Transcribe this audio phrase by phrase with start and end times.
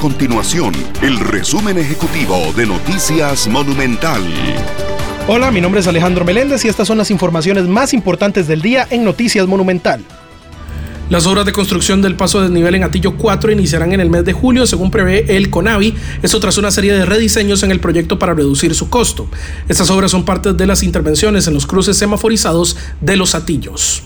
[0.00, 0.72] continuación
[1.02, 4.22] el resumen ejecutivo de Noticias Monumental.
[5.28, 8.86] Hola, mi nombre es Alejandro Meléndez y estas son las informaciones más importantes del día
[8.88, 10.02] en Noticias Monumental.
[11.10, 14.24] Las obras de construcción del paso de desnivel en Atillo 4 iniciarán en el mes
[14.24, 18.18] de julio, según prevé el CONAVI, esto tras una serie de rediseños en el proyecto
[18.18, 19.28] para reducir su costo.
[19.68, 24.02] Estas obras son parte de las intervenciones en los cruces semaforizados de los Atillos.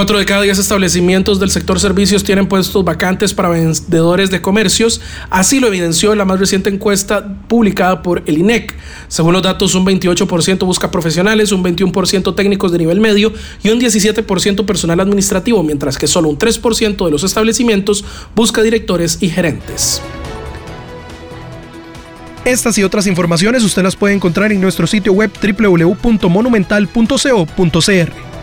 [0.00, 5.02] Cuatro de cada diez establecimientos del sector servicios tienen puestos vacantes para vendedores de comercios.
[5.28, 8.74] Así lo evidenció la más reciente encuesta publicada por el INEC.
[9.08, 13.78] Según los datos, un 28% busca profesionales, un 21% técnicos de nivel medio y un
[13.78, 18.02] 17% personal administrativo, mientras que solo un 3% de los establecimientos
[18.34, 20.00] busca directores y gerentes.
[22.46, 28.29] Estas y otras informaciones usted las puede encontrar en nuestro sitio web www.monumental.co.cr.